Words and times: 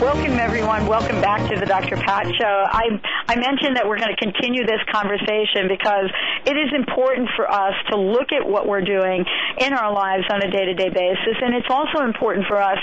Welcome, 0.00 0.40
everyone. 0.40 0.88
Welcome 0.88 1.20
back 1.20 1.48
to 1.48 1.54
the 1.60 1.66
Dr. 1.66 1.96
Pat 1.96 2.26
Show. 2.34 2.64
I, 2.68 3.00
I 3.28 3.36
mentioned 3.36 3.76
that 3.76 3.86
we're 3.86 3.98
going 3.98 4.10
to 4.10 4.16
continue 4.16 4.66
this 4.66 4.80
conversation 4.90 5.68
because 5.68 6.10
it 6.46 6.56
is 6.58 6.72
important 6.74 7.28
for 7.36 7.48
us 7.48 7.74
to 7.90 7.96
look 7.96 8.32
at 8.32 8.44
what 8.44 8.66
we're 8.66 8.84
doing 8.84 9.24
in 9.58 9.72
our 9.72 9.92
lives 9.94 10.24
on 10.30 10.42
a 10.42 10.50
day 10.50 10.64
to 10.66 10.74
day 10.74 10.88
basis, 10.90 11.36
and 11.40 11.54
it's 11.54 11.70
also 11.70 12.02
important 12.02 12.48
for 12.48 12.60
us 12.60 12.78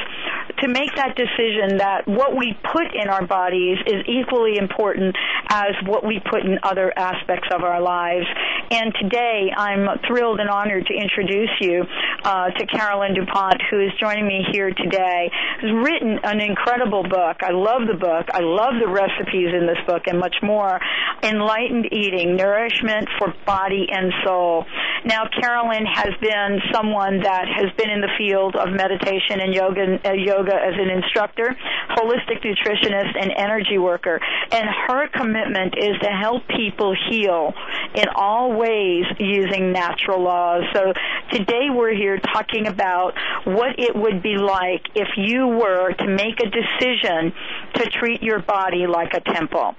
to 0.62 0.68
make 0.68 0.94
that 0.96 1.16
decision 1.16 1.78
that 1.78 2.08
what 2.08 2.38
we 2.38 2.56
put 2.72 2.94
in 2.94 3.10
our 3.10 3.26
bodies 3.26 3.78
is 3.86 4.06
equally 4.08 4.58
important 4.58 5.16
as 5.50 5.74
what 5.86 6.06
we 6.06 6.22
put 6.30 6.46
in 6.46 6.60
other 6.64 6.94
aspects 6.96 7.50
of 7.54 7.64
our 7.64 7.82
lives. 7.82 8.26
And 8.70 8.94
today, 9.02 9.52
I'm 9.56 10.00
thrilled 10.08 10.40
and 10.40 10.50
honored 10.50 10.86
to 10.86 10.94
introduce 10.94 11.50
you 11.60 11.84
uh, 12.24 12.52
to 12.52 12.66
Caroline 12.68 13.16
DuPont, 13.16 13.62
who 13.70 13.82
is 13.82 13.92
joining 14.00 14.28
me 14.28 14.46
here 14.52 14.72
today. 14.72 15.30
Has 15.62 15.72
written 15.72 16.20
an 16.24 16.40
incredible 16.40 17.04
book. 17.04 17.42
I 17.42 17.52
love 17.52 17.82
the 17.88 17.98
book. 17.98 18.28
I 18.32 18.40
love 18.40 18.74
the 18.80 18.88
recipes 18.88 19.50
in 19.54 19.68
this 19.68 19.80
book 19.88 20.04
and 20.08 20.20
much 20.20 20.36
more. 20.42 20.80
Enlightened 21.24 21.88
Eating, 21.92 22.36
Nourishment 22.36 23.10
for 23.20 23.34
Body 23.46 23.88
and 23.92 24.14
Soul. 24.26 24.66
Now, 25.06 25.28
Caroline 25.42 25.86
has 25.86 26.14
been 26.22 26.60
someone 26.72 27.22
that 27.22 27.46
has 27.50 27.74
been 27.78 27.90
in 27.90 28.02
the 28.02 28.12
field 28.18 28.56
of 28.56 28.70
meditation 28.70 29.42
and 29.42 29.54
yoga, 29.54 30.00
uh, 30.06 30.14
yoga 30.14 30.51
as 30.56 30.74
an 30.78 30.90
instructor, 30.90 31.56
holistic 31.90 32.44
nutritionist, 32.44 33.16
and 33.20 33.32
energy 33.36 33.78
worker. 33.78 34.20
And 34.52 34.70
her 34.88 35.08
commitment 35.10 35.76
is 35.78 35.98
to 36.02 36.10
help 36.10 36.48
people 36.48 36.96
heal 37.10 37.54
in 37.96 38.06
all 38.16 38.54
ways 38.54 39.06
using 39.20 39.72
natural 39.72 40.22
laws. 40.22 40.64
So 40.74 40.94
today 41.32 41.70
we're 41.74 41.96
here 41.96 42.20
talking 42.20 42.68
about 42.68 43.14
what 43.46 43.80
it 43.80 43.96
would 43.96 44.22
be 44.22 44.38
like 44.38 44.82
if 44.96 45.10
you 45.18 45.48
were 45.48 45.94
to 45.94 46.08
make 46.08 46.40
a 46.40 46.50
decision 46.50 47.34
to 47.76 47.90
treat 47.90 48.22
your 48.22 48.40
body 48.40 48.88
like 48.88 49.14
a 49.14 49.22
temple. 49.22 49.76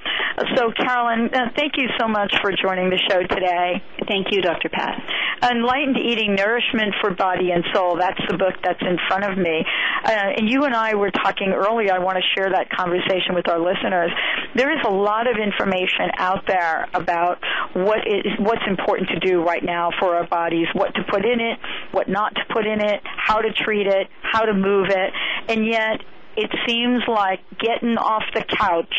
So, 0.57 0.73
Caroline, 0.73 1.31
uh, 1.35 1.51
thank 1.57 1.77
you 1.77 1.89
so 1.99 2.09
much 2.09 2.35
for 2.41 2.53
joining 2.53 2.91
the 2.91 2.99
show 3.11 3.23
today. 3.23 3.83
Thank 4.09 4.29
you, 4.33 4.41
Dr. 4.41 4.69
Pat. 4.69 5.01
Enlightened 5.43 5.97
Eating 5.99 6.37
Nourishment 6.37 6.95
for 7.01 7.11
Body 7.11 7.51
and 7.51 7.65
Soul. 7.75 7.97
That's 7.99 8.21
the 8.31 8.37
book 8.37 8.55
that's 8.63 8.81
in 8.81 8.97
front 9.09 9.25
of 9.25 9.37
me. 9.37 9.65
Uh, 10.05 10.39
and 10.39 10.49
you 10.49 10.65
and 10.65 10.75
I 10.75 10.95
were 10.95 11.11
talking 11.11 11.53
earlier. 11.53 11.93
I 11.93 11.99
want 11.99 12.17
to 12.19 12.25
share 12.35 12.51
that 12.51 12.71
conversation 12.71 13.35
with 13.35 13.49
our 13.49 13.59
listeners. 13.59 14.11
There 14.55 14.71
is 14.73 14.85
a 14.87 14.91
lot 14.91 15.29
of 15.29 15.37
information 15.43 16.11
out 16.17 16.47
there 16.47 16.87
about 16.95 17.39
what 17.75 18.07
is 18.07 18.33
what's 18.39 18.63
important 18.69 19.09
to 19.11 19.19
do 19.19 19.43
right 19.43 19.65
now 19.65 19.91
for 19.99 20.15
our 20.15 20.27
bodies, 20.27 20.69
what 20.75 20.95
to 20.95 21.03
put 21.11 21.25
in 21.25 21.41
it, 21.41 21.59
what 21.91 22.09
not 22.09 22.35
to 22.37 22.43
put 22.53 22.67
in 22.67 22.81
it, 22.81 23.01
how 23.05 23.41
to 23.41 23.53
treat 23.53 23.87
it, 23.87 24.09
how 24.23 24.45
to 24.45 24.55
move 24.55 24.89
it, 24.91 25.13
and 25.49 25.67
yet 25.67 26.01
it 26.37 26.51
seems 26.67 27.03
like 27.09 27.41
getting 27.59 27.99
off 27.99 28.23
the 28.35 28.45
couch 28.45 28.95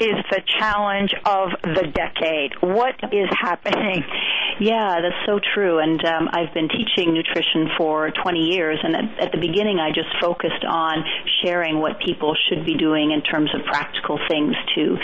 is 0.00 0.16
the 0.30 0.42
challenge 0.58 1.14
of 1.24 1.50
the 1.62 1.90
decade. 1.92 2.52
What 2.60 2.94
is 3.12 3.28
happening? 3.40 4.04
Yeah, 4.58 5.02
that's 5.02 5.20
so 5.26 5.38
true. 5.52 5.80
And 5.80 6.02
um, 6.04 6.28
I've 6.32 6.54
been 6.54 6.68
teaching 6.68 7.12
nutrition 7.12 7.68
for 7.76 8.10
20 8.10 8.40
years, 8.40 8.78
and 8.82 8.96
at, 8.96 9.28
at 9.28 9.32
the 9.32 9.38
beginning, 9.38 9.78
I 9.78 9.90
just 9.92 10.08
focused 10.18 10.64
on 10.64 11.04
sharing 11.44 11.78
what 11.78 12.00
people 12.00 12.34
should 12.48 12.64
be 12.64 12.74
doing 12.74 13.12
in 13.12 13.20
terms 13.20 13.50
of 13.54 13.66
practical 13.66 14.18
things 14.28 14.56
to, 14.74 14.96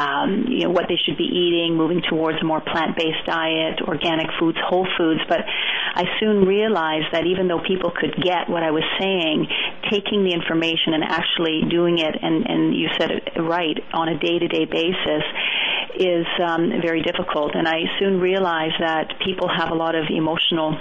um, 0.00 0.46
you 0.48 0.64
know, 0.64 0.70
what 0.70 0.86
they 0.88 0.96
should 1.04 1.18
be 1.18 1.28
eating, 1.28 1.76
moving 1.76 2.00
towards 2.08 2.40
a 2.40 2.44
more 2.44 2.62
plant-based 2.62 3.26
diet, 3.26 3.84
organic 3.84 4.26
foods, 4.40 4.56
whole 4.64 4.88
foods. 4.96 5.20
But 5.28 5.40
I 5.44 6.04
soon 6.18 6.46
realized 6.46 7.12
that 7.12 7.26
even 7.26 7.46
though 7.46 7.60
people 7.60 7.92
could 7.92 8.16
get 8.16 8.48
what 8.48 8.62
I 8.62 8.70
was 8.70 8.84
saying, 8.98 9.46
taking 9.90 10.24
the 10.24 10.32
information 10.32 10.96
and 10.96 11.04
actually 11.04 11.60
doing 11.68 11.98
it, 11.98 12.16
and, 12.16 12.48
and 12.48 12.74
you 12.74 12.88
said 12.98 13.10
it 13.10 13.36
right, 13.36 13.76
on 13.92 14.08
a 14.08 14.18
day-to-day 14.38 14.66
basis, 14.66 15.24
is 15.98 16.26
um, 16.42 16.80
very 16.82 17.02
difficult. 17.02 17.54
And 17.54 17.68
I 17.68 17.82
soon 17.98 18.20
realized 18.20 18.74
that 18.80 19.14
people 19.24 19.48
have 19.48 19.70
a 19.70 19.74
lot 19.74 19.94
of 19.94 20.04
emotional 20.10 20.76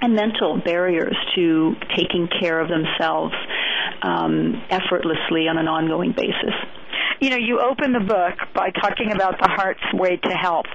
and 0.00 0.14
mental 0.14 0.60
barriers 0.62 1.16
to 1.34 1.74
taking 1.96 2.28
care 2.40 2.60
of 2.60 2.68
themselves 2.68 3.34
um, 4.02 4.62
effortlessly 4.70 5.48
on 5.48 5.56
an 5.56 5.68
ongoing 5.68 6.12
basis 6.12 6.54
you 7.20 7.30
know, 7.30 7.36
you 7.36 7.60
open 7.60 7.92
the 7.92 8.00
book 8.00 8.36
by 8.54 8.70
talking 8.70 9.12
about 9.12 9.38
the 9.38 9.48
heart's 9.48 9.84
way 9.94 10.16
to 10.16 10.30
health. 10.30 10.66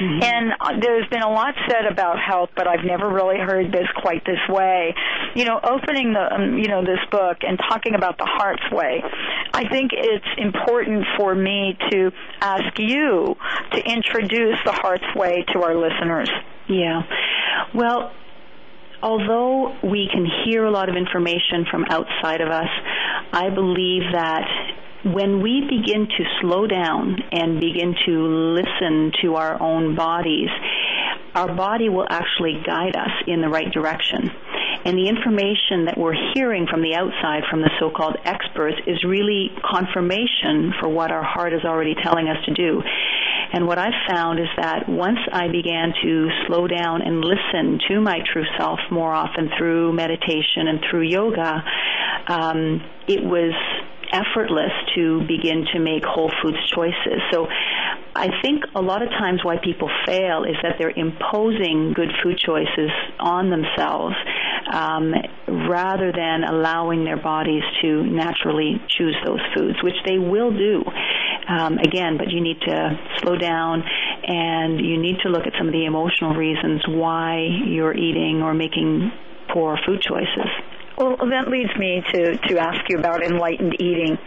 Mm-hmm. 0.00 0.22
And 0.22 0.52
uh, 0.60 0.80
there's 0.80 1.08
been 1.08 1.22
a 1.22 1.30
lot 1.30 1.54
said 1.68 1.84
about 1.90 2.18
health, 2.18 2.50
but 2.56 2.68
I've 2.68 2.84
never 2.84 3.10
really 3.10 3.38
heard 3.38 3.72
this 3.72 3.86
quite 4.00 4.24
this 4.24 4.40
way. 4.48 4.94
You 5.34 5.44
know, 5.44 5.58
opening 5.62 6.12
the 6.14 6.32
um, 6.32 6.56
you 6.56 6.68
know 6.68 6.82
this 6.82 7.02
book 7.10 7.38
and 7.42 7.58
talking 7.68 7.94
about 7.94 8.16
the 8.16 8.26
heart's 8.26 8.62
way, 8.70 9.02
I 9.58 9.68
think 9.68 9.90
it's 9.92 10.24
important 10.36 11.04
for 11.16 11.34
me 11.34 11.76
to 11.90 12.12
ask 12.40 12.78
you 12.78 13.34
to 13.72 13.78
introduce 13.84 14.56
the 14.64 14.70
heart's 14.70 15.12
way 15.16 15.44
to 15.52 15.62
our 15.62 15.74
listeners. 15.74 16.30
Yeah. 16.68 17.02
Well, 17.74 18.12
although 19.02 19.74
we 19.82 20.08
can 20.12 20.28
hear 20.44 20.64
a 20.64 20.70
lot 20.70 20.88
of 20.88 20.94
information 20.94 21.66
from 21.68 21.86
outside 21.90 22.40
of 22.40 22.50
us, 22.50 22.68
I 23.32 23.50
believe 23.50 24.02
that 24.12 24.46
when 25.04 25.42
we 25.42 25.62
begin 25.68 26.06
to 26.06 26.24
slow 26.40 26.68
down 26.68 27.16
and 27.32 27.58
begin 27.58 27.96
to 28.06 28.54
listen 28.54 29.10
to 29.22 29.34
our 29.34 29.60
own 29.60 29.96
bodies, 29.96 30.50
our 31.34 31.52
body 31.52 31.88
will 31.88 32.06
actually 32.08 32.62
guide 32.64 32.94
us 32.94 33.10
in 33.26 33.40
the 33.40 33.48
right 33.48 33.72
direction. 33.72 34.30
And 34.84 34.96
the 34.96 35.08
information 35.08 35.86
that 35.86 35.98
we're 35.98 36.16
hearing 36.34 36.66
from 36.70 36.82
the 36.82 36.94
outside, 36.94 37.42
from 37.50 37.60
the 37.60 37.70
so 37.80 37.90
called 37.90 38.16
experts, 38.24 38.76
is 38.86 39.02
really 39.04 39.50
confirmation 39.64 40.72
for 40.80 40.88
what 40.88 41.10
our 41.10 41.22
heart 41.22 41.52
is 41.52 41.64
already 41.64 41.94
telling 42.02 42.28
us 42.28 42.38
to 42.46 42.54
do. 42.54 42.82
And 43.52 43.66
what 43.66 43.78
I've 43.78 43.96
found 44.08 44.38
is 44.38 44.48
that 44.56 44.88
once 44.88 45.18
I 45.32 45.48
began 45.48 45.92
to 46.02 46.28
slow 46.46 46.66
down 46.66 47.02
and 47.02 47.24
listen 47.24 47.80
to 47.88 48.00
my 48.00 48.18
true 48.32 48.44
self 48.58 48.78
more 48.90 49.12
often 49.12 49.50
through 49.58 49.92
meditation 49.94 50.68
and 50.68 50.80
through 50.90 51.02
yoga, 51.02 51.64
um, 52.28 52.82
it 53.08 53.24
was 53.24 53.54
effortless 54.12 54.72
to 54.94 55.20
begin 55.26 55.66
to 55.72 55.80
make 55.80 56.04
whole 56.04 56.30
foods 56.42 56.58
choices. 56.74 57.20
So 57.30 57.46
I 58.14 58.28
think 58.42 58.64
a 58.74 58.80
lot 58.80 59.02
of 59.02 59.10
times 59.10 59.44
why 59.44 59.56
people 59.62 59.90
fail 60.06 60.44
is 60.44 60.56
that 60.62 60.76
they're 60.78 60.90
imposing 60.90 61.92
good 61.94 62.10
food 62.22 62.38
choices 62.38 62.90
on 63.18 63.50
themselves 63.50 64.14
um, 64.72 65.14
rather 65.68 66.12
than 66.12 66.44
allowing 66.44 67.04
their 67.04 67.16
bodies 67.16 67.62
to 67.82 68.04
naturally 68.04 68.80
choose 68.88 69.16
those 69.24 69.40
foods, 69.54 69.82
which 69.82 69.96
they 70.06 70.18
will 70.18 70.50
do. 70.50 70.82
Um, 71.48 71.78
again, 71.78 72.18
but 72.18 72.30
you 72.30 72.42
need 72.42 72.60
to 72.60 72.98
slow 73.22 73.36
down 73.36 73.82
and 74.26 74.84
you 74.84 75.00
need 75.00 75.16
to 75.22 75.30
look 75.30 75.46
at 75.46 75.54
some 75.56 75.66
of 75.66 75.72
the 75.72 75.86
emotional 75.86 76.34
reasons 76.34 76.82
why 76.86 77.38
you're 77.66 77.96
eating 77.96 78.42
or 78.42 78.52
making 78.52 79.10
poor 79.52 79.78
food 79.86 80.02
choices. 80.02 80.50
Well, 80.98 81.16
that 81.30 81.48
leads 81.48 81.74
me 81.78 82.02
to, 82.12 82.36
to 82.36 82.58
ask 82.58 82.84
you 82.90 82.98
about 82.98 83.22
enlightened 83.22 83.80
eating. 83.80 84.18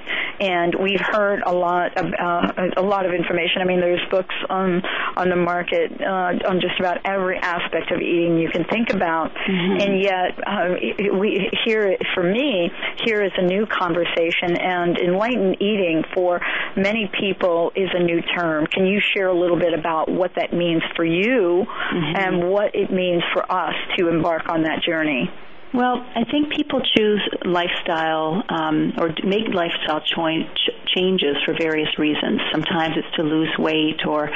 And 0.41 0.73
we've 0.75 0.99
heard 0.99 1.43
a 1.45 1.53
lot 1.53 1.97
of, 1.97 2.05
uh, 2.05 2.71
a 2.77 2.81
lot 2.81 3.05
of 3.05 3.13
information. 3.13 3.61
I 3.61 3.65
mean, 3.65 3.79
there's 3.79 4.01
books 4.09 4.33
on 4.49 4.81
on 5.15 5.29
the 5.29 5.35
market 5.35 5.91
uh, 6.01 6.49
on 6.49 6.59
just 6.59 6.79
about 6.79 6.97
every 7.05 7.37
aspect 7.37 7.91
of 7.91 8.01
eating 8.01 8.39
you 8.39 8.49
can 8.49 8.65
think 8.65 8.89
about. 8.89 9.31
Mm-hmm. 9.35 9.81
And 9.81 10.01
yet, 10.01 10.31
uh, 10.45 11.19
we 11.19 11.49
here 11.63 11.95
for 12.15 12.23
me 12.23 12.71
here 13.05 13.23
is 13.23 13.31
a 13.37 13.45
new 13.45 13.67
conversation. 13.67 14.57
And 14.57 14.97
enlightened 14.97 15.61
eating 15.61 16.03
for 16.13 16.41
many 16.75 17.09
people 17.19 17.71
is 17.75 17.89
a 17.93 18.01
new 18.01 18.21
term. 18.35 18.65
Can 18.67 18.87
you 18.87 18.99
share 18.99 19.27
a 19.27 19.39
little 19.39 19.59
bit 19.59 19.77
about 19.77 20.09
what 20.09 20.31
that 20.35 20.53
means 20.53 20.81
for 20.95 21.05
you 21.05 21.65
mm-hmm. 21.65 22.15
and 22.15 22.49
what 22.49 22.73
it 22.73 22.91
means 22.91 23.21
for 23.33 23.43
us 23.51 23.75
to 23.97 24.07
embark 24.07 24.49
on 24.49 24.63
that 24.63 24.81
journey? 24.83 25.29
Well, 25.73 26.05
I 26.15 26.25
think 26.29 26.51
people 26.53 26.81
choose 26.81 27.21
lifestyle 27.45 28.43
um, 28.49 28.93
or 28.97 29.15
make 29.23 29.47
lifestyle 29.53 30.01
cho- 30.01 30.73
changes 30.93 31.37
for 31.45 31.53
various 31.57 31.97
reasons. 31.97 32.41
Sometimes 32.51 32.95
it's 32.97 33.15
to 33.15 33.23
lose 33.23 33.49
weight, 33.57 34.05
or 34.05 34.29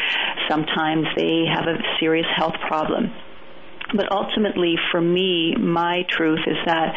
sometimes 0.50 1.08
they 1.18 1.44
have 1.54 1.68
a 1.68 1.78
serious 2.00 2.28
health 2.38 2.56
problem. 2.68 3.12
But 3.94 4.12
ultimately, 4.12 4.76
for 4.92 5.02
me, 5.02 5.56
my 5.56 6.04
truth 6.10 6.40
is 6.48 6.58
that 6.66 6.96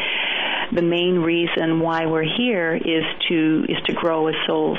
the 0.73 0.81
main 0.81 1.19
reason 1.19 1.79
why 1.79 2.05
we're 2.05 2.23
here 2.37 2.75
is 2.75 3.03
to 3.27 3.65
is 3.67 3.77
to 3.87 3.93
grow 3.93 4.27
as 4.27 4.35
souls. 4.47 4.77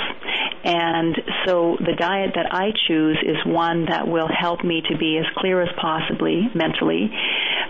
And 0.65 1.17
so 1.47 1.77
the 1.81 1.95
diet 1.99 2.33
that 2.35 2.53
I 2.53 2.73
choose 2.87 3.19
is 3.23 3.37
one 3.47 3.87
that 3.87 4.07
will 4.07 4.29
help 4.29 4.63
me 4.63 4.83
to 4.91 4.99
be 4.99 5.19
as 5.19 5.25
clear 5.37 5.63
as 5.63 5.69
possibly 5.81 6.49
mentally, 6.55 7.11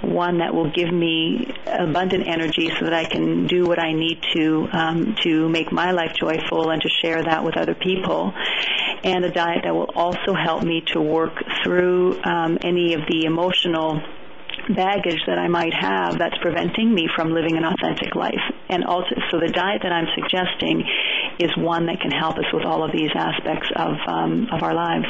one 0.03 0.39
that 0.39 0.55
will 0.55 0.71
give 0.71 0.93
me 0.93 1.53
abundant 1.67 2.27
energy 2.27 2.71
so 2.79 2.85
that 2.85 2.95
I 2.95 3.05
can 3.05 3.47
do 3.47 3.65
what 3.65 3.79
I 3.79 3.93
need 3.93 4.23
to 4.35 4.69
um, 4.73 5.15
to 5.23 5.49
make 5.49 5.73
my 5.73 5.93
life 5.93 6.15
joyful 6.15 6.71
and 6.71 6.81
to 6.83 6.89
share 6.89 7.23
that 7.23 7.45
with 7.45 7.57
other 7.57 7.75
people, 7.75 8.33
and 9.05 9.25
a 9.25 9.31
diet 9.31 9.63
that 9.65 9.75
will 9.75 9.91
also 9.95 10.35
help 10.35 10.63
me 10.63 10.83
to 10.93 11.01
work 11.01 11.43
through 11.63 12.23
um, 12.23 12.59
any 12.63 12.95
of 12.95 13.03
the 13.09 13.25
emotional 13.25 14.03
baggage 14.75 15.21
that 15.27 15.39
I 15.39 15.49
might 15.49 15.75
have 15.75 16.19
that's 16.19 16.37
preventing 16.41 16.95
me 16.95 17.09
from 17.15 17.33
living 17.33 17.57
an 17.57 17.65
authentic 17.65 18.15
life. 18.15 18.43
And 18.69 18.85
also, 18.85 19.15
so 19.31 19.41
the 19.41 19.53
diet 19.53 19.83
that 19.83 19.93
I'm 19.93 20.09
suggesting 20.15 20.85
is 21.39 21.51
one 21.57 21.87
that 21.87 22.01
can 22.01 22.11
help 22.11 22.39
us 22.39 22.47
with 22.53 22.65
all 22.65 22.85
of 22.85 22.93
these 22.93 23.11
aspects 23.15 23.69
of 23.77 23.95
um, 24.07 24.49
of 24.53 24.63
our 24.63 24.75
lives. 24.75 25.07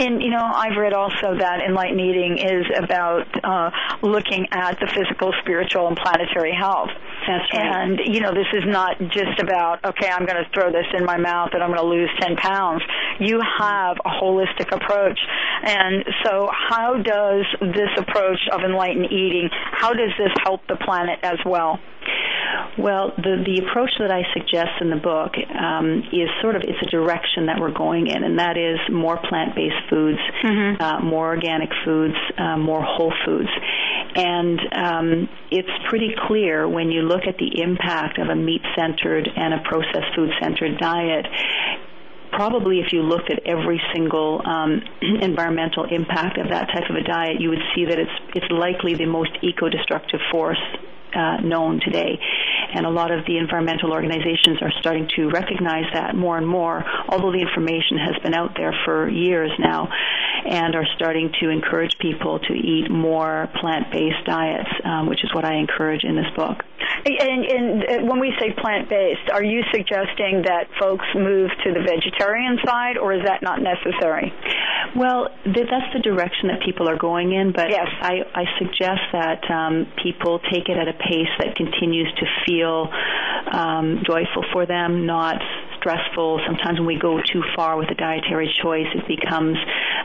And 0.00 0.22
you 0.22 0.30
know, 0.30 0.42
I've 0.42 0.76
read 0.76 0.94
also 0.94 1.36
that 1.38 1.60
enlightened 1.60 2.00
eating 2.00 2.38
is 2.38 2.64
about 2.76 3.26
uh, 3.44 3.70
looking 4.02 4.46
at 4.50 4.80
the 4.80 4.86
physical, 4.86 5.32
spiritual, 5.42 5.88
and 5.88 5.96
planetary 5.96 6.54
health. 6.56 6.90
That's 7.30 7.46
right. 7.54 7.62
And 7.62 8.00
you 8.12 8.20
know, 8.20 8.34
this 8.34 8.50
is 8.52 8.64
not 8.66 8.98
just 9.14 9.38
about 9.38 9.84
okay, 9.84 10.08
I'm 10.10 10.26
going 10.26 10.42
to 10.42 10.50
throw 10.52 10.72
this 10.72 10.86
in 10.98 11.04
my 11.04 11.16
mouth 11.16 11.50
and 11.52 11.62
I'm 11.62 11.70
going 11.70 11.80
to 11.80 11.86
lose 11.86 12.10
10 12.20 12.34
pounds. 12.36 12.82
You 13.20 13.40
have 13.58 13.96
a 14.04 14.10
holistic 14.10 14.74
approach. 14.74 15.18
And 15.62 16.04
so, 16.24 16.50
how 16.50 16.96
does 17.00 17.46
this 17.60 17.90
approach 17.98 18.40
of 18.50 18.62
enlightened 18.62 19.12
eating? 19.12 19.48
How 19.52 19.92
does 19.92 20.10
this 20.18 20.32
help 20.42 20.66
the 20.66 20.76
planet 20.76 21.20
as 21.22 21.38
well? 21.46 21.78
Well, 22.78 23.12
the 23.16 23.42
the 23.44 23.66
approach 23.66 23.90
that 23.98 24.10
I 24.10 24.22
suggest 24.32 24.80
in 24.80 24.90
the 24.90 24.96
book 24.96 25.34
um, 25.52 26.02
is 26.12 26.28
sort 26.40 26.56
of 26.56 26.62
it's 26.62 26.78
a 26.82 26.90
direction 26.90 27.46
that 27.46 27.60
we're 27.60 27.72
going 27.72 28.06
in, 28.06 28.24
and 28.24 28.38
that 28.38 28.56
is 28.56 28.78
more 28.90 29.18
plant-based 29.28 29.88
foods, 29.88 30.18
mm-hmm. 30.42 30.82
uh, 30.82 31.00
more 31.00 31.28
organic 31.28 31.70
foods, 31.84 32.16
uh, 32.38 32.56
more 32.56 32.82
whole 32.82 33.12
foods, 33.24 33.48
and 34.14 34.60
um, 34.72 35.28
it's 35.50 35.70
pretty 35.88 36.14
clear 36.26 36.68
when 36.68 36.90
you 36.90 37.02
look 37.02 37.22
at 37.26 37.36
the 37.38 37.60
impact 37.60 38.18
of 38.18 38.28
a 38.28 38.36
meat-centered 38.36 39.28
and 39.36 39.54
a 39.54 39.60
processed 39.64 40.14
food-centered 40.14 40.78
diet 40.78 41.26
probably 42.32 42.78
if 42.78 42.92
you 42.92 43.02
looked 43.02 43.30
at 43.30 43.40
every 43.44 43.80
single 43.92 44.40
um, 44.46 44.80
environmental 45.20 45.84
impact 45.84 46.38
of 46.38 46.48
that 46.48 46.68
type 46.72 46.88
of 46.88 46.96
a 46.96 47.02
diet, 47.02 47.40
you 47.40 47.48
would 47.50 47.62
see 47.74 47.84
that 47.84 47.98
it's 47.98 48.16
it's 48.34 48.50
likely 48.50 48.94
the 48.94 49.04
most 49.04 49.30
eco-destructive 49.42 50.20
force 50.30 50.62
uh, 51.14 51.38
known 51.42 51.80
today. 51.80 52.18
And 52.74 52.86
a 52.86 52.90
lot 52.90 53.10
of 53.10 53.26
the 53.26 53.38
environmental 53.38 53.92
organizations 53.92 54.62
are 54.62 54.72
starting 54.80 55.08
to 55.16 55.28
recognize 55.28 55.84
that 55.92 56.14
more 56.14 56.38
and 56.38 56.46
more, 56.46 56.84
although 57.08 57.32
the 57.32 57.40
information 57.40 57.98
has 57.98 58.22
been 58.22 58.34
out 58.34 58.52
there 58.56 58.74
for 58.84 59.08
years 59.08 59.50
now, 59.58 59.88
and 60.46 60.74
are 60.74 60.86
starting 60.96 61.32
to 61.40 61.48
encourage 61.48 61.96
people 61.98 62.38
to 62.38 62.54
eat 62.54 62.90
more 62.90 63.48
plant-based 63.60 64.24
diets, 64.26 64.70
um, 64.84 65.08
which 65.08 65.24
is 65.24 65.34
what 65.34 65.44
I 65.44 65.56
encourage 65.56 66.04
in 66.04 66.16
this 66.16 66.30
book. 66.36 66.62
And, 67.04 67.44
and 67.46 68.08
when 68.08 68.20
we 68.20 68.32
say 68.38 68.52
plant-based, 68.52 69.30
are 69.32 69.42
you 69.44 69.62
suggesting 69.72 70.42
that 70.44 70.68
folks 70.78 71.06
move 71.14 71.50
to 71.64 71.72
the 71.72 71.80
vegetarian 71.80 72.58
side, 72.64 72.98
or 72.98 73.12
is 73.14 73.22
that 73.24 73.42
not 73.42 73.60
necessary? 73.62 74.32
Well, 74.96 75.28
that's 75.44 75.92
the 75.94 76.00
direction 76.02 76.48
that 76.48 76.60
people 76.64 76.88
are 76.88 76.98
going 76.98 77.32
in, 77.32 77.52
but 77.52 77.70
yes. 77.70 77.86
I, 78.00 78.20
I 78.34 78.44
suggest 78.58 79.00
that 79.12 79.48
um, 79.50 79.86
people 80.02 80.40
take 80.50 80.68
it 80.68 80.76
at 80.76 80.88
a 80.88 80.94
pace 80.94 81.30
that 81.38 81.56
continues 81.56 82.12
to 82.18 82.26
feel 82.44 82.88
um, 83.52 84.02
joyful 84.04 84.44
for 84.52 84.66
them, 84.66 85.06
not 85.06 85.40
stressful. 85.78 86.40
Sometimes 86.46 86.78
when 86.78 86.86
we 86.86 86.98
go 86.98 87.20
too 87.22 87.42
far 87.56 87.78
with 87.78 87.90
a 87.90 87.94
dietary 87.94 88.52
choice, 88.62 88.86
it 88.94 89.06
becomes 89.08 89.56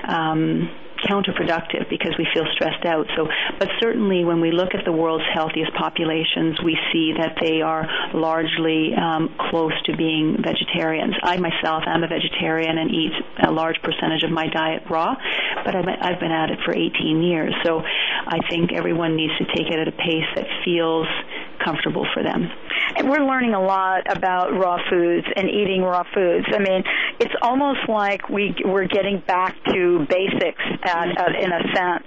um, 0.08 0.70
counterproductive 1.04 1.90
because 1.90 2.14
we 2.18 2.28
feel 2.34 2.46
stressed 2.54 2.86
out. 2.86 3.06
So, 3.16 3.28
but 3.60 3.70
certainly 3.80 4.24
when 4.24 4.42
we 4.42 4.52
look 4.52 4.74
at 4.74 4.86
the 4.86 4.92
world's 4.92 5.26
healthiest 5.34 5.72
populations, 5.78 6.58
we 6.64 6.78
see 6.92 7.14
that 7.18 7.38
they 7.42 7.62
are 7.62 7.86
largely 8.14 8.92
um, 8.96 9.36
close 9.50 9.74
to 9.86 9.96
being 9.96 10.38
vegetarians. 10.42 11.14
I 11.24 11.38
myself 11.38 11.84
am 11.86 12.04
a 12.04 12.08
vegetarian 12.08 12.78
and 12.78 12.90
eat 12.92 13.14
a 13.48 13.52
large 13.52 13.78
percentage 13.84 14.24
of 14.24 14.32
my 14.32 14.48
diet 14.48 14.84
raw, 14.90 15.16
but 15.64 15.76
I've, 15.76 15.86
I've 16.02 16.20
been 16.20 16.32
at 16.32 16.50
it 16.50 16.60
for 16.66 16.74
18 16.74 17.22
years. 17.22 17.54
So 17.64 17.82
I 17.82 18.40
think 18.50 18.74
everyone 18.74 19.16
needs 19.16 19.34
to 19.38 19.46
take 19.56 19.68
it 19.68 19.80
at 19.80 19.88
a 19.88 19.96
pace 19.96 20.30
that 20.36 20.48
feels 20.64 21.08
comfortable 21.60 22.06
for 22.14 22.24
them. 22.24 22.50
And 22.98 23.10
we're 23.10 23.26
learning 23.26 23.54
a 23.54 23.62
lot 23.62 24.04
about 24.10 24.52
raw 24.54 24.78
foods 24.90 25.26
and 25.36 25.50
eating 25.50 25.82
raw 25.82 26.04
foods. 26.14 26.46
I 26.54 26.60
mean, 26.60 26.84
it's 27.20 27.34
almost 27.42 27.88
like 27.88 28.30
we 28.30 28.56
we're 28.64 28.88
getting 28.88 29.22
back 29.26 29.56
to 29.66 30.06
basics 30.10 30.64
at, 30.84 31.18
at, 31.18 31.36
in 31.36 31.52
a 31.52 31.62
sense. 31.76 32.06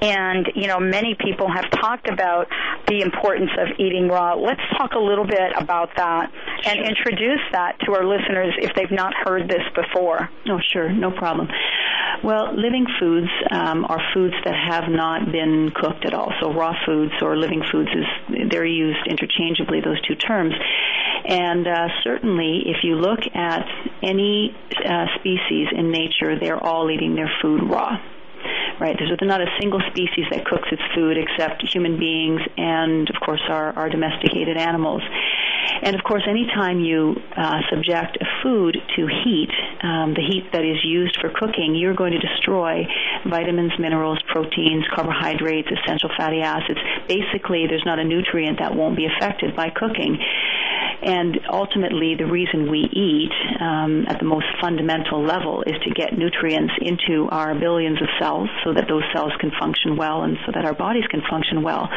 And 0.00 0.46
you 0.54 0.68
know, 0.68 0.78
many 0.78 1.16
people 1.18 1.50
have 1.50 1.70
talked 1.70 2.08
about 2.08 2.48
the 2.86 3.00
importance 3.00 3.50
of 3.58 3.68
eating 3.78 4.08
raw. 4.08 4.34
Let's 4.34 4.60
talk 4.76 4.92
a 4.92 4.98
little 5.00 5.26
bit 5.26 5.52
about 5.56 5.90
that 5.96 6.30
and 6.64 6.78
introduce 6.80 7.40
that 7.52 7.78
to 7.80 7.92
our 7.94 8.04
listeners 8.04 8.54
if 8.58 8.74
they've 8.74 8.90
not 8.90 9.12
heard 9.24 9.48
this 9.48 9.62
before. 9.74 10.28
Oh, 10.48 10.58
sure, 10.72 10.90
no 10.92 11.10
problem. 11.10 11.48
Well, 12.24 12.54
living 12.54 12.86
foods 12.98 13.28
um, 13.50 13.84
are 13.84 14.00
foods 14.12 14.34
that 14.44 14.54
have 14.54 14.90
not 14.90 15.30
been 15.30 15.70
cooked 15.74 16.04
at 16.04 16.14
all. 16.14 16.32
So 16.40 16.52
raw 16.52 16.74
foods 16.84 17.12
or 17.22 17.36
living 17.36 17.62
foods 17.70 17.90
is 17.90 18.48
they're 18.50 18.66
used 18.66 19.06
interchangeably 19.06 19.80
those 19.80 20.00
two 20.02 20.16
terms. 20.16 20.54
And 21.26 21.66
uh, 21.66 21.88
certainly, 22.02 22.62
if 22.66 22.78
you 22.82 22.96
look 22.96 23.20
at 23.34 23.66
any 24.02 24.56
uh, 24.84 25.06
species 25.20 25.68
in 25.76 25.92
nature, 25.92 26.38
they're 26.40 26.62
all 26.62 26.90
eating 26.90 27.14
their 27.14 27.30
food 27.40 27.62
raw 27.70 27.98
right? 28.80 28.96
There's 28.98 29.12
not 29.22 29.40
a 29.40 29.50
single 29.60 29.80
species 29.90 30.26
that 30.30 30.46
cooks 30.46 30.68
its 30.70 30.82
food 30.94 31.16
except 31.16 31.62
human 31.72 31.98
beings 31.98 32.40
and, 32.56 33.08
of 33.10 33.16
course, 33.24 33.42
our, 33.48 33.72
our 33.76 33.88
domesticated 33.88 34.56
animals. 34.56 35.02
And 35.82 35.94
of 35.94 36.02
course, 36.02 36.22
anytime 36.26 36.80
you 36.80 37.16
uh, 37.36 37.60
subject 37.70 38.18
a 38.20 38.26
food 38.42 38.76
to 38.96 39.06
heat, 39.06 39.50
um, 39.82 40.14
the 40.14 40.24
heat 40.26 40.50
that 40.52 40.64
is 40.64 40.82
used 40.84 41.18
for 41.20 41.30
cooking, 41.30 41.74
you're 41.74 41.94
going 41.94 42.12
to 42.12 42.18
destroy 42.18 42.86
vitamins, 43.28 43.72
minerals, 43.78 44.18
proteins, 44.28 44.84
carbohydrates, 44.94 45.68
essential 45.70 46.10
fatty 46.16 46.40
acids. 46.40 46.80
Basically, 47.06 47.66
there's 47.68 47.84
not 47.84 47.98
a 47.98 48.04
nutrient 48.04 48.58
that 48.58 48.74
won't 48.74 48.96
be 48.96 49.06
affected 49.06 49.54
by 49.54 49.70
cooking. 49.70 50.18
And 51.02 51.38
ultimately, 51.50 52.16
the 52.18 52.26
reason 52.26 52.70
we 52.70 52.88
eat 52.90 53.32
um, 53.60 54.06
at 54.08 54.18
the 54.18 54.24
most 54.24 54.46
fundamental 54.60 55.22
level 55.22 55.62
is 55.62 55.74
to 55.84 55.90
get 55.94 56.18
nutrients 56.18 56.74
into 56.80 57.28
our 57.30 57.54
billions 57.54 58.02
of 58.02 58.08
cells 58.18 58.48
so 58.64 58.74
that 58.74 58.88
those 58.88 59.04
cells 59.14 59.32
can 59.40 59.52
function 59.60 59.96
well 59.96 60.22
and 60.22 60.36
so 60.44 60.52
that 60.54 60.64
our 60.64 60.74
bodies 60.74 61.04
can 61.10 61.22
function 61.30 61.62
well. 61.62 61.88